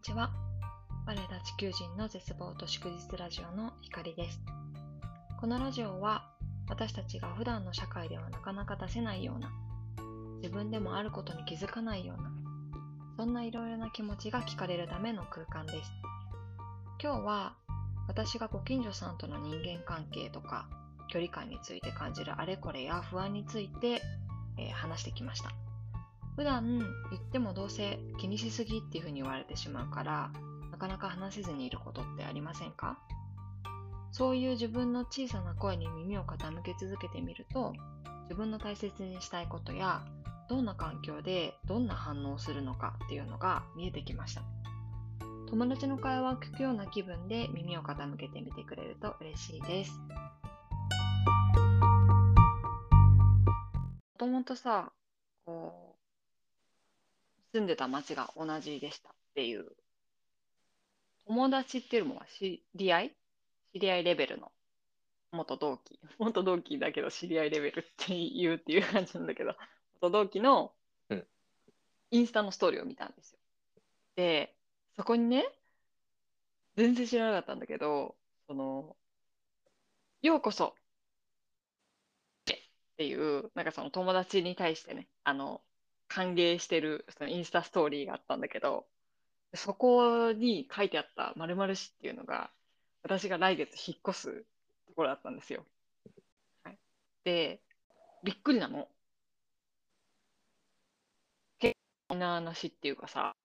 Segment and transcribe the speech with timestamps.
[0.00, 0.30] にちは。
[1.06, 4.40] 我ら地球人の絶望と祝日ラジオの光です。
[5.38, 6.24] このラジオは
[6.70, 9.52] 私たちが普段の社会ではなかなか出せないような、
[10.38, 12.32] 自分でもあることに気づかないような、
[13.18, 15.92] そんないろいろな気持ちが聞かれるための空間です。
[16.98, 17.56] 今日は
[18.08, 20.66] 私がご近所さんとの人間関係とか
[21.08, 24.00] 距離感について感じるあれこれや不安について、
[24.56, 25.50] えー話してきました。
[26.40, 26.78] 普段
[27.10, 30.30] 言ってもどうせ気にしすぎっていうふうに言われてしまうから
[30.72, 32.98] なかなか話せずにいることってありませんか？
[34.10, 37.74] そういう自分の小さな声に耳を傾け続けてみると
[38.22, 40.02] 自分の大切にしたいことや
[40.48, 44.40] どんな環境でどんな反応をするのかっていうのが見えてきました。
[45.50, 49.92] 友達の会話を聞くような気分で耳を傾けてみてくれると嬉しいです。
[49.92, 49.98] も
[54.18, 54.90] ともとさ
[55.44, 55.89] こう
[57.52, 59.66] 住んでた町が同じでしたっていう。
[61.26, 63.16] 友達っていうのは知り合い？
[63.72, 64.52] 知り合いレベルの
[65.32, 65.98] 元同期。
[66.18, 69.54] 元同期だけど知り合いレベルっていうっていう感じなんだけど。
[70.00, 70.74] 元同期の
[71.08, 71.26] うん。
[72.10, 73.38] インスタのストーリーを見たんですよ。
[74.16, 74.56] で
[74.96, 75.44] そこにね
[76.76, 78.96] 全然知らなかったんだけどその
[80.22, 80.74] 「ようこそ」
[82.52, 82.52] っ
[82.96, 85.62] ていうなんかその友達に対してねあの
[86.10, 88.86] 歓迎してるそのインスタストーリーがあったんだけど、
[89.54, 92.52] そこに書いてあった〇〇市っていうのが、
[93.02, 94.44] 私が来月引っ越す
[94.88, 95.64] ところだったんですよ。
[96.64, 96.78] はい、
[97.24, 97.62] で、
[98.24, 98.88] びっくりなの。
[101.60, 101.76] 結
[102.08, 103.36] 構な話っていうかさ、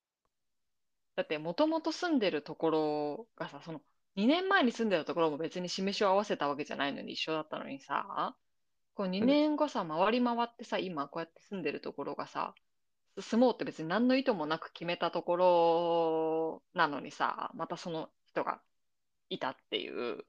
[1.16, 3.82] だってもともと住んでるところがさ、その
[4.16, 8.36] 2年前に住んでたところも別に示しを合わせたわけじゃないのに一緒だったのにさ、
[8.96, 12.56] こう2年後さ、回り回ってさ、今こうやって住んでるところがさ、
[13.20, 18.62] 住もうって別に何の意図もなく決めたところなのにさ、またその人が
[19.30, 20.26] いたっていう。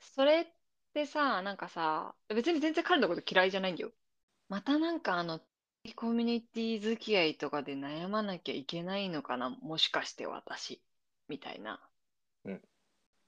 [0.00, 0.46] それっ
[0.94, 3.92] てさ、なんかさ、別に全然彼のこと嫌いじゃないんだよ。
[4.48, 5.40] またなんかあの、
[5.96, 10.82] コミュニティ付き合いとかで悩まなきゃいけないのかな、もしかして私、
[11.28, 11.80] みたいな。
[12.44, 12.62] うん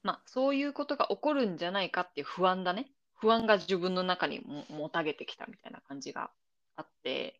[0.03, 2.91] まあ、そういうことが起こるんじゃないかっていう不安だね。
[3.23, 6.29] 不安が自分の中にももたげてきたみたいな感じが
[6.75, 7.39] あって、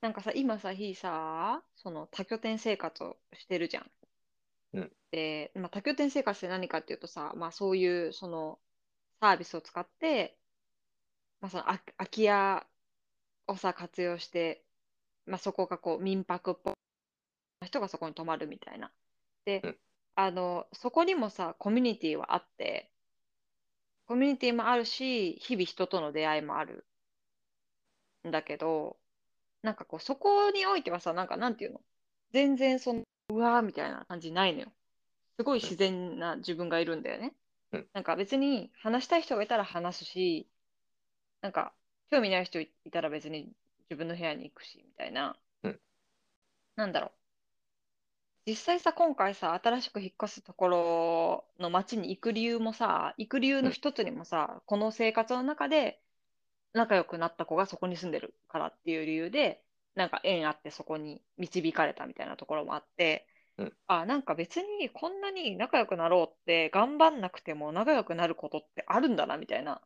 [0.00, 3.90] なんかさ、今さ、ひーさ、その多拠点生活をしてるじゃん。
[4.74, 8.58] うんで、まあ、多拠点生活って何かっていうとさ、まあ、そういうその
[9.20, 10.36] サービスを使って、
[11.40, 12.66] まあ、そのあ空き家
[13.46, 14.64] をさ、活用して、
[15.26, 16.74] まあ、そこがこう民泊っぽい
[17.66, 18.90] 人がそこに泊まるみたいな。
[19.44, 19.78] で、うん
[20.16, 22.90] あの、そこにもさ、コミュニティはあって、
[24.10, 26.84] コミュニティもあるし、日々人との出会いもある
[28.26, 28.96] んだけど、
[29.62, 31.80] なんかこう、そこにおいてはさ、なんかなんていうの？
[32.32, 34.72] 全然その、うわーみたいな感じないのよ。
[35.38, 37.34] すごい自然な自分がいるんだよね
[37.70, 37.86] うん。
[37.92, 40.48] なんか別に話したい人がいたら話すし、
[41.40, 41.72] なんか
[42.10, 43.52] 興味ない人いたら別に
[43.90, 45.80] 自分の部屋に行くし、みたいなうん。
[46.74, 47.19] なんだろう。
[48.46, 56.02] 実際さ、今回さ、新しく引っ越すところの町に行く理由もさ、行く理由の一つにもさ、この生活の中で
[56.72, 59.62] 仲良くなった子がそこに住んでるからっていう理由で、
[59.94, 63.26] なんか縁あってそこに導かれたみたいなところもあって、
[63.58, 63.72] うん。
[63.86, 69.82] あ、なんか別にこんなに仲良くなろうって頑張んなくても仲良くなることってあるんだなみたいな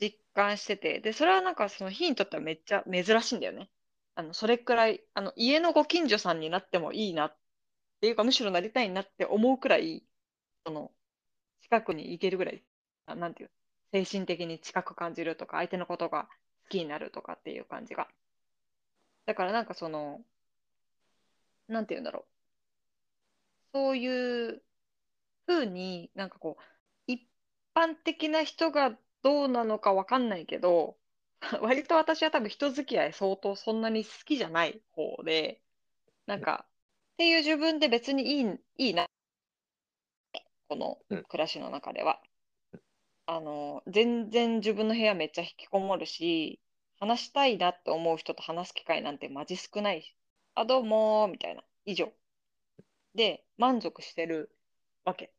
[0.00, 3.70] 実感してて、で、それはなんかその日にとってはめっちゃ珍しいんだよね。
[4.14, 7.36] あの、それくらい、あの、家のご近所さんになってもいいなっ
[7.96, 10.04] っていうか、むしろなりたいなって思うくらい、
[10.66, 10.92] その、
[11.62, 12.64] 近くに行けるぐらい、
[13.06, 13.50] なんていう、
[13.92, 16.28] 精神的に近く感じるとか、相手のことが
[16.64, 18.08] 好きになるとかっていう感じが。
[19.26, 20.24] だからなんかその、
[21.68, 22.34] なんていうんだろう。
[23.72, 24.62] そういう
[25.46, 26.62] ふうになんかこう、
[27.06, 27.28] 一
[27.74, 30.98] 般的な人がどうなのかわかんないけど、
[31.62, 35.62] 割と私は多分人付き合い相当そんなに好きじゃない方で、
[36.26, 36.66] なんか、
[37.14, 38.46] っていう自分で別にいい、
[38.76, 39.06] いいな、
[40.68, 42.20] このうん暮らしの中では。
[43.26, 46.60] あの、全然自分の部屋めっちゃ引きこもるし、
[46.98, 50.16] 話したいなって思う人と話す機会なんてマジ少ないし、
[50.54, 52.12] あ、どうもー、みたいな、以上。
[53.14, 54.50] で、満足してる
[55.04, 55.26] わけ。
[55.26, 55.34] だか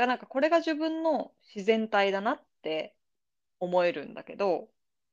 [0.00, 2.94] らなんかこれが自分の自然体だなって
[3.60, 4.70] 思えるんだけど、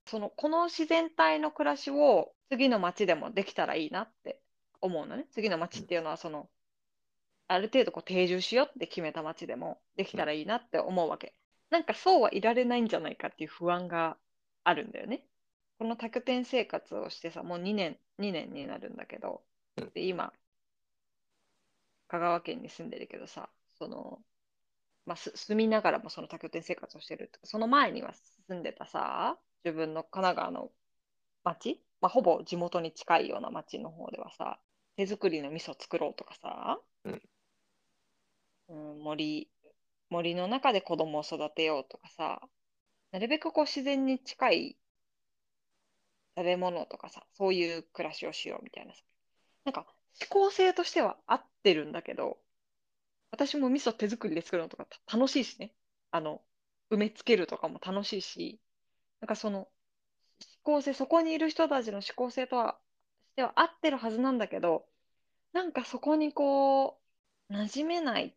[0.07, 4.42] その、この自然体の暮らしを次の街でもできたらいいなって
[4.83, 5.25] 思うのね。
[5.31, 6.50] 次の街っていうのはその、
[7.47, 11.33] ある程度こう定住しようって決めた街でもできたらいいなって思うわけ。
[11.69, 14.18] なんかそうはいられないんじゃないかっていう不安が
[14.63, 15.25] あるんだよね。
[15.80, 19.41] この多拠点生活をしてさ、もう2年、2年になるんだけど、
[19.77, 20.33] うんで、今、
[22.07, 24.19] 香川県に住んでるけどさ、その、
[25.06, 28.13] まあ、す住みながらもその多拠点生活をしてるその前には
[28.47, 30.71] 住んでたさ、自分の神奈川の
[31.44, 34.59] 町、まあ、ほぼ地元に近いような町の方ではさ、
[34.97, 37.21] 手作りの味噌作ろうとかさ、うん
[38.69, 39.49] うん森、
[40.09, 42.41] 森の中で子供を育てようとかさ、
[43.11, 44.77] なるべくこう自然に近い
[46.35, 49.03] 食べ物とかさ、そういう暮らしをしようみたいなさ。
[49.65, 49.85] なんか
[50.21, 52.37] 思考性としては合ってるんだけど、
[53.31, 55.73] 私も味噌手作りで作るのとかた楽しいしね。
[56.11, 56.41] あの、
[56.91, 58.59] 埋めつけるとかも楽しいし、
[59.21, 59.67] なんかその思
[60.63, 62.79] 考性、そこにいる人たちの思考性とは、
[63.33, 64.85] しては合ってるはずなんだけど、
[65.53, 67.01] なんかそこにこ
[67.50, 68.33] う、馴染めないっ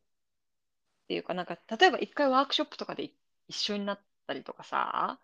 [1.08, 3.10] ていうか、なんか例えば一回ワークショップとかで
[3.48, 5.18] 一緒になったりとかさ、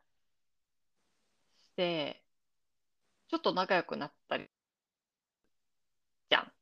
[1.62, 2.22] して、
[3.26, 4.48] ちょっと仲良くなったり、
[6.30, 6.52] じゃん。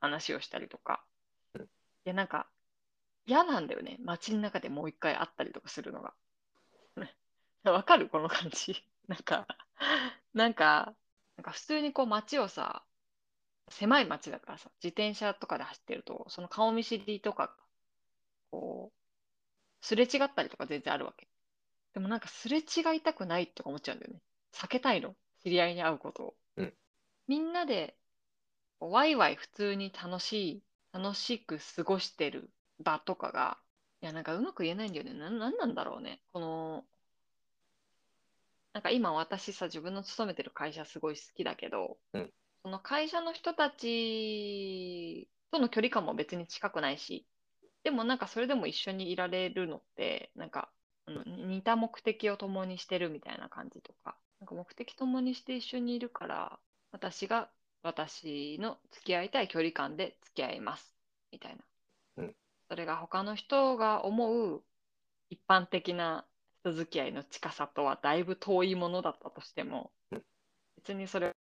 [0.00, 1.04] 話をしたりとか。
[1.54, 1.68] うん
[2.04, 2.48] で、なんか、
[3.26, 3.98] 嫌なんだよね。
[4.00, 6.14] 街の中でもう一回会ったりとかするのが。
[7.64, 8.08] わかる？
[8.08, 8.84] この感じ。
[9.08, 9.46] なんか、
[10.34, 10.94] なんか、
[11.36, 12.84] なんか普通にこう街をさ、
[13.70, 17.56] 狭い街だからさ、自転車とかで走ってると、その顔見知りとか、
[18.50, 21.28] こう、すれ違ったりとか全然あるわけ。
[21.94, 22.62] でもなんかすれ違
[22.96, 24.20] いたくないとか思っちゃうんだよね。
[24.52, 25.16] 避けたいの。
[25.42, 26.36] 知り合いに会うことを。
[26.56, 26.74] うん
[27.28, 27.96] みんなで、
[28.80, 32.50] ワイワイ普通に楽しい、楽しく過ごしてる
[32.80, 33.58] 場とかが、
[34.02, 35.14] いや、なんかうまく言えないんだよね。
[35.14, 36.22] な、なんなんだろうね。
[36.32, 36.86] この、
[38.76, 42.30] なんか今私さ、自分の勤めてる会社すごい好きだけど、うん
[42.62, 47.26] その会社の人たちとの距離感も別に近くないし、
[47.84, 50.68] でもなんかそれでも一緒にいられるのって、なんか、
[51.24, 56.58] 似た目的を共にしてるみたいな感じとか、なんか目的共にして一緒にいるから、
[56.92, 57.48] 私が
[57.82, 60.94] 私の付き合いたい距離感で付き合います、
[61.32, 61.64] みたいな。
[62.18, 62.34] うん
[62.68, 64.62] それが他の人が思う
[65.30, 66.26] 一般的な
[66.66, 70.22] 人付き合いの近さとはだいぶ遠いものだったとしてもうん、
[70.78, 71.32] 別にそれは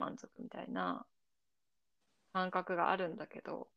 [0.00, 1.06] 満足みたいな
[2.32, 3.68] 感覚があるんだけど、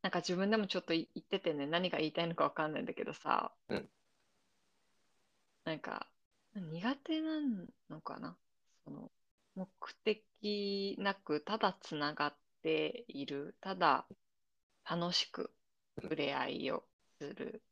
[0.00, 3.88] なんか自分でもちょっとい言っててね、何が言いたいのかわかんないんだけどさ、うん。
[5.66, 6.06] なんか
[6.54, 7.40] 苦手な
[7.90, 8.36] のかな？
[8.84, 9.10] その
[9.54, 9.68] 目
[10.04, 14.06] 的なくただつながっている、ただ
[14.88, 15.50] 楽しく
[16.00, 16.84] 触れ合いを
[17.18, 17.62] する、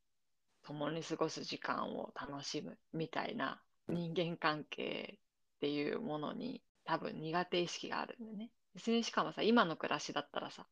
[0.67, 5.19] 共に過ごす時間を楽しむみたいな人間関係
[5.56, 8.50] っていうものに多分苦手意識があるんだよね。
[8.75, 10.67] 別にしかもさ、今の暮らしだったらさ、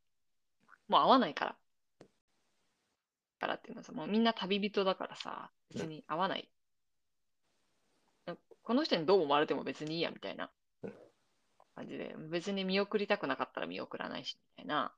[0.88, 1.56] もう会わないから。
[3.38, 6.48] からっていうのはさ、もうみんな旅人だからさ、別に会わない。
[8.62, 10.50] この人にどう思われても別にいいやみたいな
[10.82, 10.94] うん
[11.74, 14.92] 感じで、別に見送りたくなかったら見送らないしみたいな。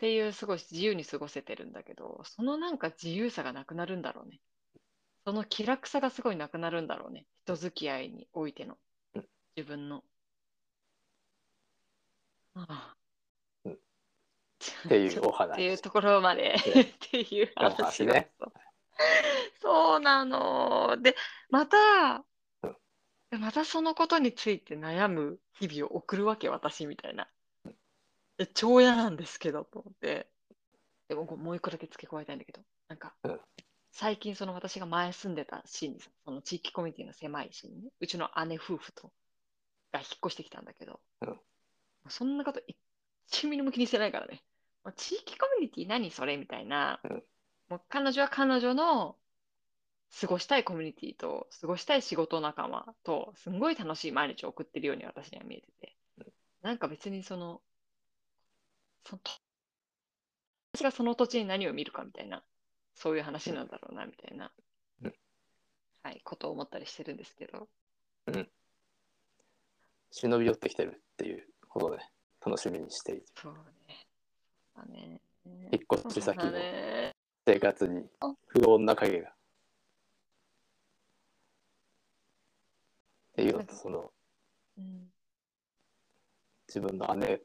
[0.00, 4.40] っていうすごい自由に過ごせてるんだけど、そのなんか自由さがなくなるんだろうね。
[5.26, 7.26] その気楽さがすごいなくなるんだろうね。
[7.44, 8.78] 人付き合いにおいての
[9.14, 9.26] うん。
[9.56, 10.02] 自分の。
[12.54, 12.96] ああ
[13.66, 13.76] うんっ
[14.88, 18.50] ていうお話っていうところまでね っていうお話話ねを
[19.60, 20.96] そうなの。
[21.02, 21.14] で、
[21.50, 22.24] また、
[23.38, 27.28] またそのことについて悩む日々を送るわけ、私みたいな。
[28.40, 30.26] え超嫌なんですけど、と思って。
[31.08, 33.40] でも、もう一個だけ付け加えたいんだけど、なんかうん、
[33.92, 39.12] 最近その私が前住んでた市にさ、その地域コミュニティの狭い市にね、うちの姉夫婦と、
[39.92, 41.40] が引っ越してきたんだけど、うん。
[42.08, 42.62] そんなこと
[43.26, 44.42] 一ミリも気にしてないからね。
[44.96, 47.22] 地域コミュニティ何それみたいな、うん。
[47.68, 49.16] もう彼女は彼女の
[50.20, 55.96] 過ごしたいコミュニティと過ごしたい仕事仲間とすんごい楽しい毎日を送ってるように私には見えてて、
[56.62, 57.60] なんか別にその、
[59.04, 59.22] その
[60.72, 62.42] 私がその土地に何を見るかみたいな、
[62.94, 64.52] そういう話なんだろうなみたいな、
[65.02, 65.14] うん
[66.02, 67.68] はい、ことを思ったりしてるんですけど、
[70.12, 71.98] 忍び寄ってきてるっていうことで
[72.44, 73.54] 楽しみにしているそう
[73.88, 74.06] ね。
[74.76, 75.20] だね。
[75.44, 76.52] 引っ越し先の。
[77.46, 79.30] 生活にあ不穏な影が。
[79.30, 79.32] っ
[83.36, 84.12] ていうのとその
[84.78, 85.10] うん
[86.68, 87.40] 自分の姉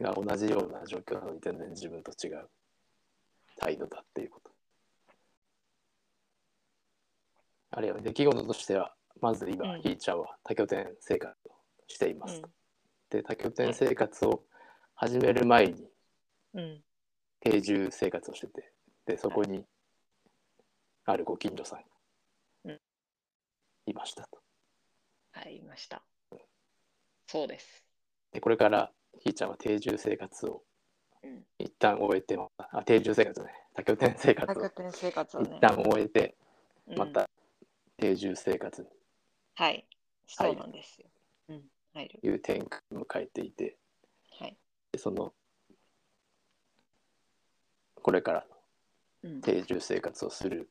[0.00, 2.48] が同じような状況なのに全然自分と違う
[3.56, 4.50] 態度だっていうこと。
[7.70, 11.52] あるいは出来事としてはまず今、うんひーちゃんは多拠点生活を
[11.86, 12.40] しています。
[12.42, 12.50] うん
[13.10, 14.42] で多拠点生活を
[14.94, 15.88] 始める前に
[16.54, 16.84] うん
[17.40, 18.72] 定住生活をしてて
[19.06, 19.64] でそこに
[21.06, 21.78] あるご近所さん
[22.68, 22.74] が
[23.86, 24.42] いましたと。
[25.32, 26.02] はい、いました。
[27.26, 27.84] そうです。
[28.32, 30.62] でこれからひーちゃんは定住生活を
[31.22, 35.60] うん一旦終えてあ定住生活ね多拠点生活を多拠点生活をね一。
[35.60, 36.36] 旦終えて
[36.86, 37.28] うんまた
[37.96, 38.88] 定住生活に
[39.54, 39.84] はい。
[40.28, 41.08] そうなんですよ。
[41.48, 41.62] うん。
[41.94, 42.20] 入る。
[42.22, 43.76] いう転換を迎えていて
[44.38, 44.56] はい。
[44.92, 45.32] でその
[48.02, 48.46] これから
[49.24, 49.40] のうん。
[49.40, 50.70] 定住生活をする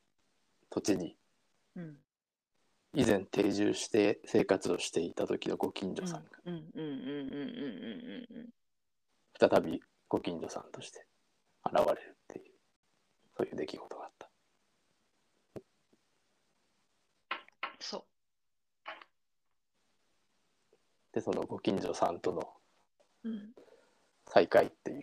[0.69, 1.17] 土地に
[1.75, 1.97] うん。
[2.97, 6.29] 以前定住して生活をしていた時のご近所さんが
[9.39, 11.05] 再びご近所さんとして
[11.63, 12.45] 現れるっていう
[13.37, 14.31] そういう出来事があった
[17.79, 18.03] そう。
[21.13, 22.49] でそのご近所さんとの
[23.25, 23.53] うん。
[24.25, 24.95] 再会ってい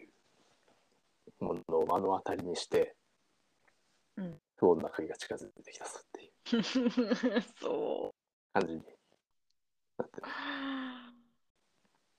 [1.40, 2.96] うものを目の当たりにして
[4.16, 4.40] うん。
[4.56, 6.28] 不穏な鍵が近づいてきたぞってい
[7.38, 8.58] う そう。
[8.61, 8.82] 感じに
[9.99, 10.26] なってる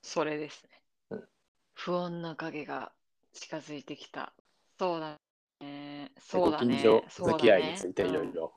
[0.02, 0.70] それですね。
[1.12, 1.30] うん
[1.74, 2.94] 不穏な影が
[3.34, 4.34] 近づいてきた。
[4.80, 5.20] そうだ
[5.60, 6.12] ね。
[6.16, 6.76] でそうだね。
[6.78, 8.54] ご近所そうだね付き合いについていろいうんろ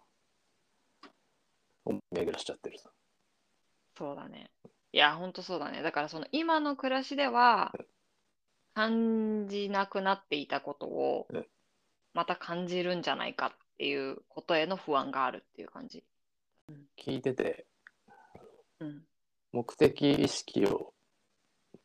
[1.85, 2.91] 思い巡らしちゃってるさ
[3.97, 4.51] そうだね。
[4.93, 5.83] いや、ほんとそうだね。
[5.83, 7.73] だからその今の暮らしでは
[8.75, 11.47] 感じなくなっていたことをうん
[12.15, 16.05] また感じるんじゃないかっていうことへの不安があるっていう感じ。
[16.99, 17.67] 聞いてて
[18.81, 19.03] うん。
[19.53, 20.93] 目的意識を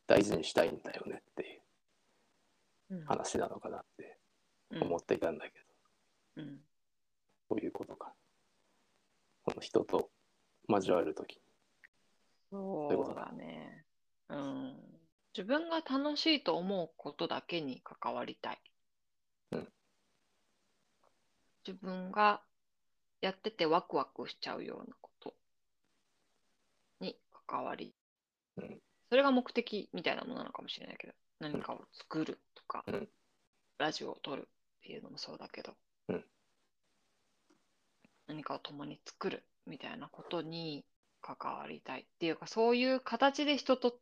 [0.06, 1.56] 大事にしたいんだよねってい
[2.90, 4.18] ううん話なのかなって
[4.70, 5.52] うん思っていたんだけ
[6.36, 6.58] ど、うん
[7.48, 8.12] そういうことか
[9.44, 10.10] この人と
[10.68, 11.40] 交わる時
[12.50, 13.84] そうだね。
[14.28, 14.76] うん。
[15.36, 18.58] 自分が楽しいと思うことだけに関わりたい。
[21.66, 22.40] うん自分が
[23.20, 25.34] やっててワクワクしちゃうようなこと
[27.00, 27.16] に
[27.46, 27.94] 関わり。
[28.56, 28.80] うん
[29.10, 33.08] それが目的みたいなものなのかもしれないけど、何かを作るとか、うん
[33.78, 34.44] ラジオを撮るっ
[34.82, 35.76] ていうのもそうだけど、
[36.08, 36.24] うん
[38.26, 40.84] 何かを共に作るみたいなことに
[41.20, 44.00] 関わりたいっていうか、そういう形で人と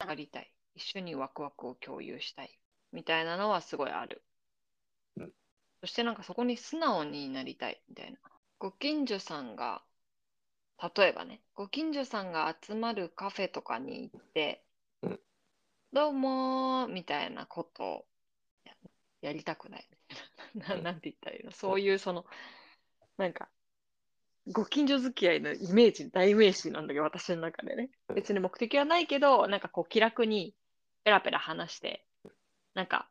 [0.00, 0.52] やりたい。
[0.74, 2.58] 一緒にワクワクを共有したい。
[2.92, 4.22] みたいなのはすごいある。
[5.82, 8.18] うんそしてなんかそこに素直になりたいみたいな。
[8.58, 9.82] ご近所さんが、
[10.96, 14.64] 例えばね、ご近所さんが集まるカフェとかに行って、
[15.02, 15.20] うん
[15.90, 18.06] どうもーみたいなことを
[18.64, 18.74] や
[19.22, 19.88] やりたくない。
[20.54, 21.50] なうんなんて言ったらいいの？
[21.50, 22.26] そういうその、
[23.16, 23.48] なんか、
[24.48, 27.90] ご近所付き合いのイメージ、代名詞なんだけど、私の中でね。
[28.08, 30.54] うん別に目的はないけど、なんかこう気楽に
[31.04, 32.04] ペラペラ話して、
[32.74, 33.08] なんか、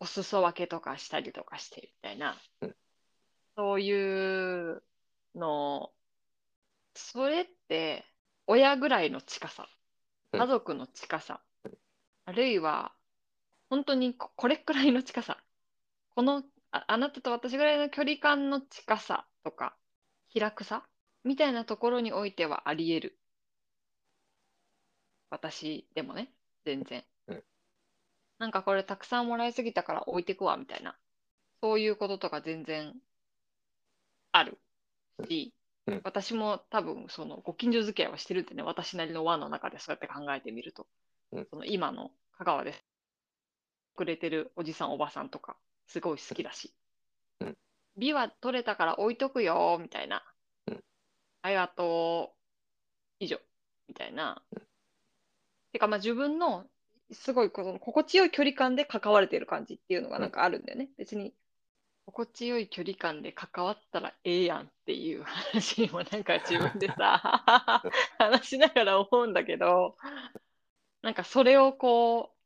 [0.00, 2.76] お裾分けとかしたりとかしてみたいな、うん
[3.56, 4.82] そういう
[5.36, 5.92] の、
[6.94, 8.04] それって
[8.46, 9.68] 親ぐらいの近さ、
[10.32, 11.40] うん家族の近さ、
[12.24, 12.92] あるいは
[13.70, 15.38] 本当にここれくらいの近さ、
[16.16, 19.76] このああなたと私ぐらいの距離感の近さとか、
[20.30, 20.84] 気楽さ
[21.22, 23.18] みたいなところにおいてはあり得る。
[25.30, 26.32] 私でもね、
[26.64, 27.04] 全然。
[28.44, 30.96] うんなんかこれたくさんもらいすぎたから置いてくわみたいな。
[31.62, 32.94] そういうこととか全然
[34.32, 34.58] ある
[35.28, 35.54] し、
[35.86, 36.00] うん。
[36.04, 40.86] 私も多分そのご近所付き合いはしてるってね、私なりの輪の中でそうやって考えてみると、
[41.32, 41.46] うん。
[41.50, 42.74] その今の香川で
[43.96, 46.74] くれてるおじさんおばさんとかすごい好きだし、
[47.40, 47.56] うん
[47.96, 50.22] 美は取れたから置いとくよみたいな、
[50.66, 50.84] うん
[51.42, 52.36] ありがとう
[53.20, 53.38] 以上。
[53.88, 54.42] みたいな、
[55.72, 56.64] てかまあ自分の
[57.12, 60.88] すごいこの心地よい距離感で関われてる感じっていうのがなんかあるんだよね。
[60.96, 61.34] 別に
[62.06, 67.82] 心地よい距離感で関わったらええやんっていう話にもなんか自分でさ
[68.18, 69.96] 話しながら思うんだけど
[71.02, 72.38] なんかそれをこう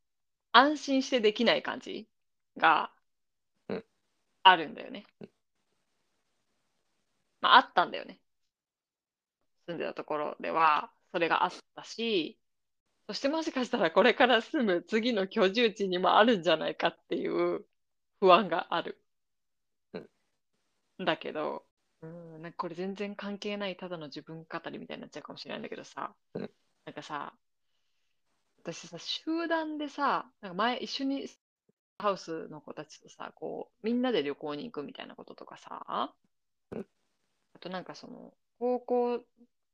[0.53, 2.09] 安心してできない感じ
[2.57, 2.93] が
[3.69, 3.85] うん
[4.43, 5.07] あるんだよね。
[7.41, 8.21] まああったんだよね。
[9.67, 12.39] 住んでたところではそれがあったし
[13.09, 17.65] そしてもしかしたらこれから住む次の居住地にもあるんじゃないかっていう
[18.21, 19.03] 不安がある。
[20.99, 21.65] だけど、
[22.03, 26.51] うん、なんかこれ全然関係ないただの自分語りみたいになっちゃうかもしれないんだけどさ、うん。
[26.85, 27.33] なんかさ、
[28.63, 31.27] 私さ、集団でさ、なんか前一緒に
[31.99, 36.13] ハウスの子たちとさ、こう、みんなで旅行に行くみたいなこととかさ、
[36.73, 36.87] うん。
[37.55, 39.25] あとなんかその、高校、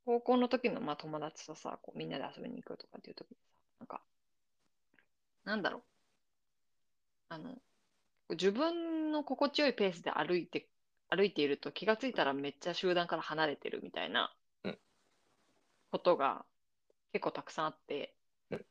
[0.07, 4.03] 高校の時のまあ友達とさ、こうみんなで遊びに行くとかっていう時にさ、なんか、
[5.45, 5.83] なんだろう。
[7.29, 7.55] あの、
[8.31, 10.69] 自分の心地よいペースで歩いて、
[11.11, 14.35] 歩いていると気がついたらめっちゃ集団から離れてるみたいな
[14.65, 14.79] うん
[15.91, 16.45] ことが
[17.13, 18.15] 結構たくさんあって、
[18.51, 18.67] うん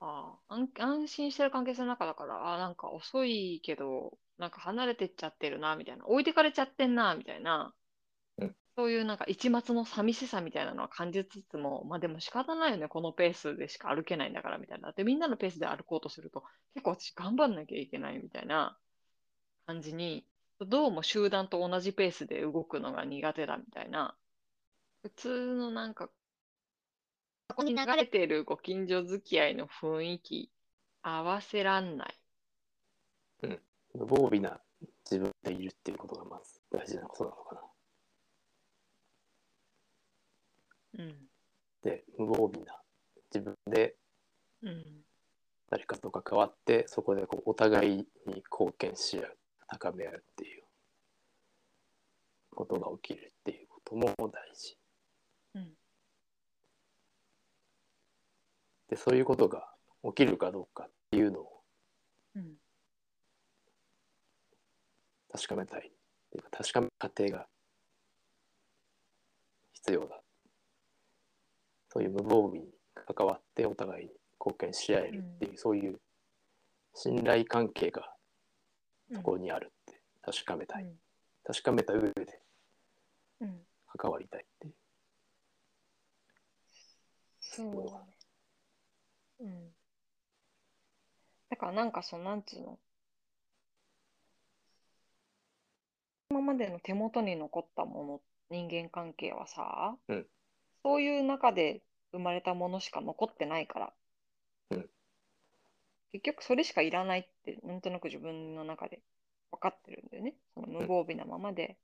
[0.00, 6.06] ああ安安心してる関係性の中だから、ああ、なんか遅いけど、なんか離れてっちゃってるな、みたいな。
[6.06, 7.74] 置いてかれちゃってんな、みたいな。
[8.76, 14.92] そういうなんか一末の寂しさみたいなのは感じつつも、まあでも仕方ないよね、このペースでしか歩けないんだから、みたいな。
[14.92, 18.78] で、みんなのペースで歩こうとすると、結構私頑張んなきゃいけないみたいな
[19.66, 20.26] 感じに、
[20.60, 24.16] どうも集団と同じペースで動くのが苦手だみたいな、
[25.02, 26.08] 普通のなんか、
[27.50, 30.50] そこに流れてるご近所付き合いの雰囲気、
[31.02, 32.20] 合わせらんない。
[33.94, 34.60] 無防備な
[35.10, 37.60] 自分でいるっていうことがまず大事なことなのかな。
[40.98, 41.28] うん。
[41.82, 42.80] で、無防備な
[43.32, 43.96] 自分で
[44.62, 45.04] うん。
[45.70, 50.64] 誰かと関わって、そこでこうお互いに貢献し合う、高め合うっていう
[52.50, 54.76] ことが起きるっていうことも大事。
[55.54, 55.72] うん。
[58.88, 59.72] で、そういうことが
[60.02, 61.62] 起きるかどうかっていうのを
[62.34, 62.54] うん。
[65.32, 65.82] 確かめたいっ
[66.30, 67.46] ていうか確かめる過程が
[69.72, 70.20] 必要だ
[71.92, 76.00] そういう無防備に関わってお互いに貢献し合えるっていう、そういう
[76.94, 78.14] 信頼関係が
[79.12, 80.90] そこにあるって確かめたい、うん
[81.42, 82.42] 確かめた上で
[83.40, 83.66] うん。
[83.98, 84.74] 関わりたいっていう
[87.40, 88.18] そうだね。
[89.40, 89.74] うん。
[91.48, 92.78] だからなんかその、なんつうの？
[96.30, 98.20] 今までの手元に残ったもの、
[98.50, 100.26] 人間関係はさ、うん
[100.82, 101.82] そういう中で
[102.12, 103.92] 生まれたものしか残ってないから、
[104.70, 104.90] うん
[106.12, 109.00] 結局それしかいらないって、なんとなく自分の中で
[109.52, 110.34] 分かってるんだよね。
[110.54, 111.76] その無防備なままで。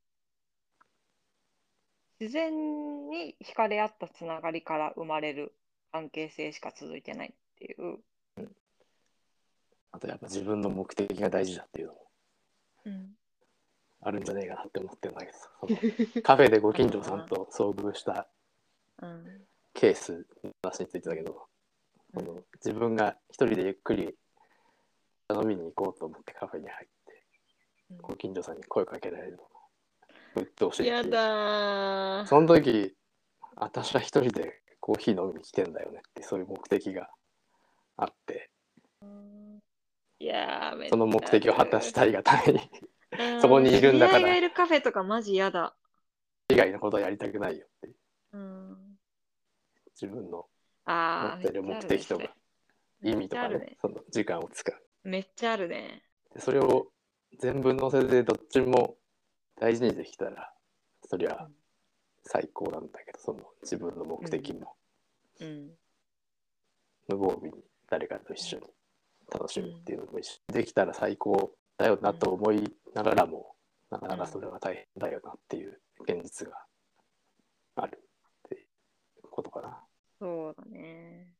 [2.19, 5.55] 自然に惹かれ合ったつながりから生まれる
[5.93, 7.99] 関係性しか続いてないっていう。
[9.93, 12.01] あとやっぱ自分の目的が大事だっていうのも
[12.87, 13.17] うん。
[14.03, 18.36] あるんじゃねえかなって思ってるんだけどカフェでご近所さんと遭遇したうん。
[19.75, 21.47] ケースの話についてだけど、
[22.15, 24.15] その自分が一人でゆっくり
[25.31, 27.25] 飲みに行こうと思ってカフェに入って
[28.01, 29.39] ご近所さんに声かけられるの。
[29.39, 32.27] が鬱陶しいやだー。
[32.27, 32.95] その時
[33.57, 37.09] 私は一人でコーヒー飲みに来てんだよねってそういう目的が
[37.97, 38.51] あって。
[40.19, 42.61] いやその目的を果たしたいがために。
[43.19, 43.41] うん。
[43.41, 44.19] そこにいるんだから。
[44.21, 45.75] 知り合いがいるカフェとかマジ嫌だ。
[46.49, 47.89] 以外のことはやりたくないよって。
[47.89, 47.95] うん。
[50.01, 50.47] 自分の
[50.87, 52.25] 持ってる目的とか
[53.03, 53.77] 意味とかねね。
[53.81, 55.09] その時間を使う。
[55.09, 56.03] めっちゃあるね。
[56.35, 56.89] でそれを
[57.39, 58.97] 全部乗せてどっちも
[59.59, 60.53] 大事にできたら
[61.05, 61.55] そりゃうん。
[62.29, 64.75] 最高なんだけどその自分の目的も
[65.41, 65.71] うん。
[67.09, 68.65] 無防備に誰かと一緒に
[69.33, 70.41] 楽しむっていうのも一緒。
[70.49, 73.55] にできたら最高だよなと思いながらも
[73.91, 76.65] なかなかそれは大変だよなっていう現実が
[77.77, 78.59] あるってい
[79.23, 79.79] うことかな。
[80.19, 81.35] そうだね。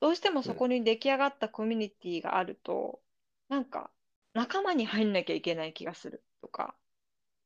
[0.00, 3.00] どうしてもそこに出来上がったコミュニティがあると、
[3.48, 3.90] なんか
[4.34, 6.74] 仲間に入んなきゃいけない気がするとか、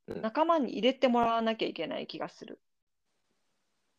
[0.06, 2.60] うん仲間に入れてもらわなきゃいけない気がする。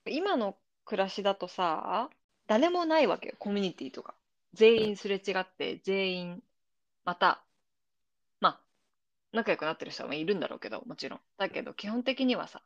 [0.07, 2.09] 今の暮らしだとさ、
[2.47, 4.15] 誰もないわけよ、コミュニティとか。
[4.53, 6.43] 全員すれ違って、全員、
[7.05, 7.43] また、
[8.41, 8.61] まあ、
[9.33, 11.21] 仲良くなってる人もいるんだろうけど、もちろん。
[11.37, 12.63] だけど、基本的にはさ、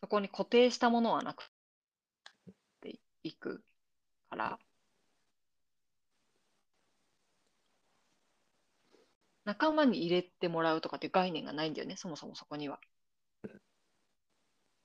[0.00, 1.55] そこに固定したものはなくて
[3.26, 3.62] いく
[4.30, 4.58] から、
[9.44, 12.80] 仲間に入れてもらうとかっていう概念がないんだよね、そもそもそこには。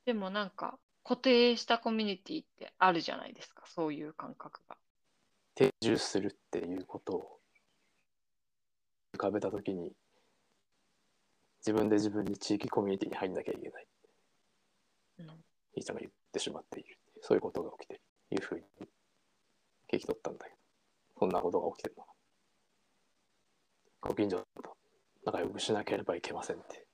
[0.05, 4.77] でもなんか、固定したコミュニティってあるじゃないですか、そういう感覚が。
[5.55, 7.39] 定住するっていうことを
[9.13, 9.91] 浮かべた時に
[11.59, 13.87] 自分で自分に地域コミュニティに入んなきゃいけない
[15.19, 15.27] うん
[15.73, 18.61] ひーちゃんが言ってしまっているそういうことが起きてるというふうに
[19.91, 20.57] 聞き取ったんだけど
[21.19, 22.05] そんなことが起きてるの。
[24.01, 24.77] ご近所と
[25.25, 26.87] 仲良くしなければいけませんって。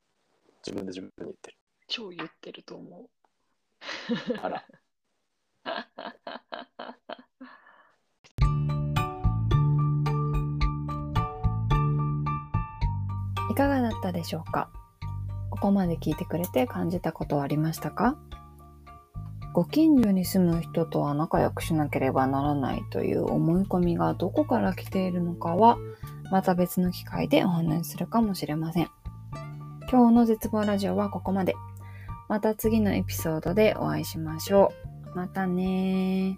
[0.65, 1.57] 自分で自分に言ってる。
[1.87, 3.09] 超言ってると思う。
[4.41, 4.65] あら。
[13.49, 14.69] いかがだったでしょうか？
[15.49, 18.17] ここまで聞いてくれて感じたことはありましたか？
[19.57, 25.79] ご近所に住む人とは仲良くしなければならないという思い込みがどこから来ているのかは
[26.29, 28.89] また別の機会でお話しするかもしれません。
[29.91, 31.55] 今日の絶望ラジオはここまで。
[32.29, 34.73] また次のエピソードでお会いしましょ
[35.15, 35.17] う。
[35.17, 36.37] またね。